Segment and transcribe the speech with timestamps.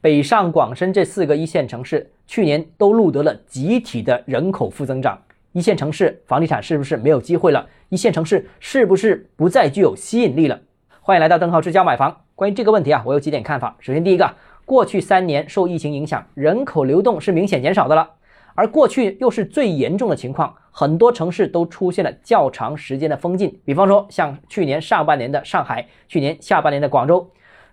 [0.00, 5.18] 北上广深这四个一线城市去年都录得了集体的人口负增长。
[5.52, 7.66] 一线城市房地产是不是没有机会了？
[7.88, 10.60] 一线城市是不是不再具有吸引力了？
[11.00, 12.16] 欢迎来到邓浩之家买房。
[12.36, 13.76] 关于这个问题啊，我有几点看法。
[13.80, 14.32] 首先，第一个，
[14.64, 18.08] 过去三年受疫情影响，人口流动是明显减少的了。
[18.54, 23.60] 而过去又是最严重的情况，很多城市都出现了较长时间的封禁。
[23.64, 27.28] 比方说，像去年上半年的上海，去年下半年的广州。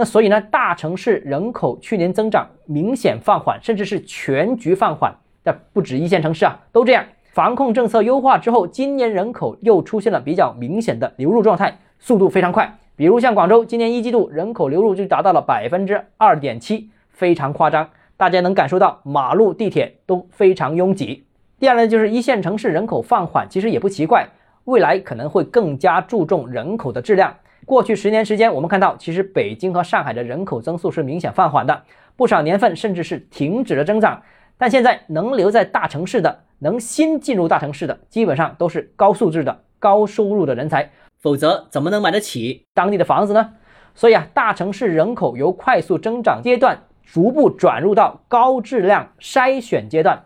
[0.00, 5.12] 那所以呢，大城市人口去年增长明显放缓，甚至是全局放缓。
[5.42, 7.04] 但不止一线城市啊，都这样。
[7.32, 12.78] 防控政策优化之后，今年人口又出现了比较明显的流入状态，速度非常快。
[12.94, 17.90] 比如像广州，今年一季度人口流入就达到了百分之二点七，非常夸张。
[18.16, 21.24] 大家能感受到马路、地铁都非常拥挤。
[21.58, 24.28] 第二呢，就是一线城市人口放缓，其实也不奇怪，
[24.66, 27.34] 未来可能会更加注重人口的质量。
[27.68, 31.82] 过去十年时间，我们看到，其实北京和上海的人口增速是明显放缓的，
[32.16, 34.22] 不少年份甚至是停止了增长。
[34.56, 43.52] 但现在能留在大城市的，能新进入大城市的，基本上都是高素质的、高收入的人才，否则怎么能买得起当地的房子呢？
[43.94, 46.84] 所以啊，大城市人口由快速增长阶段。
[47.04, 50.24] 逐步转入到高质量筛选阶段。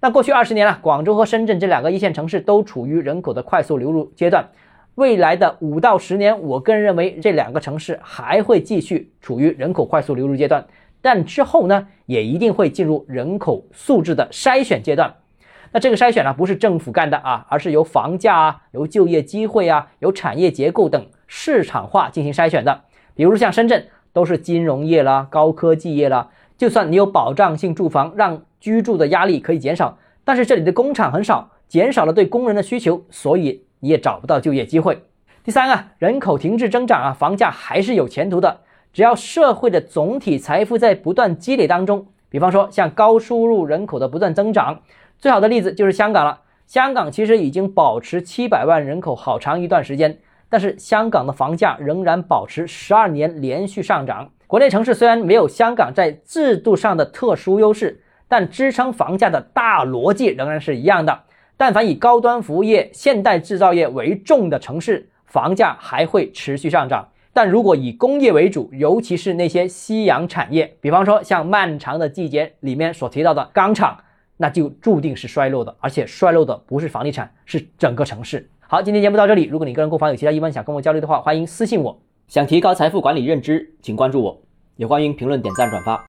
[0.00, 4.48] 那过去二十年了，广州和深圳这两个一线城市都处于人口的快速流入阶段。
[4.96, 10.66] 未来的五到十年，我个人认为这两个城市还会继续处于人口快速流入阶段。
[11.00, 15.14] 但之后呢，也一定会进入人口素质的筛选阶段。
[15.72, 22.82] 那这个筛选呢，不是政府干的啊，而是由房价啊、由就业机会啊、由产业结构等市场化进行筛选的。
[23.14, 23.86] 比如像深圳。
[24.16, 26.30] 都是金融业啦、高科技业啦。
[26.56, 35.02] 就算你有保障性住房，让居住的压力可以减少，但是这里的工厂很少，减少了对工人的需求，所以也找不到就业机会。
[35.44, 38.60] 第三啊，人口停滞增长啊，房价还是有前途的。
[38.92, 44.80] 只要社会的总体财富在不断积累当中，比方说像高收入人口的不断增长，
[45.18, 46.40] 最好的例子就是香港了。
[46.66, 50.18] 香港其实已经保持七百万人口好长一段时间。
[50.48, 54.30] 但是香港的房价仍然保持十二年连续上涨。
[54.46, 61.20] 国内城市虽然没有香港在制度上的特殊优势，但支撑房价的大逻辑仍然是一样的。
[61.56, 67.08] 但凡以高端服务业、现代制造业为重的城市，房价还会持续上涨。
[67.32, 73.98] 但如果以工业为主，尤其是那些夕阳产业，比方说像《漫长的季节》里面所提到的钢厂，
[74.36, 75.74] 那就注定是衰落的。
[75.80, 78.48] 而且衰落的不是房地产，是整个城市。
[78.60, 79.44] 好，今天节目到这里。
[79.44, 81.98] 如果你个人购房有其他疑问想跟我交流的话，欢迎私信我。
[82.28, 84.42] 想提高财富管理认知，请关注我，
[84.76, 86.04] 也欢迎评论、点赞、转发。